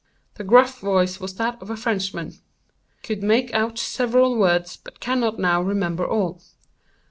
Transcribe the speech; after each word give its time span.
The 0.33 0.43
gruff 0.43 0.79
voice 0.79 1.19
was 1.19 1.35
that 1.35 1.61
of 1.61 1.69
a 1.69 1.77
Frenchman. 1.77 2.33
Could 3.03 3.21
make 3.21 3.53
out 3.53 3.77
several 3.77 4.35
words, 4.35 4.75
but 4.75 4.99
cannot 4.99 5.37
now 5.37 5.61
remember 5.61 6.07
all. 6.07 6.41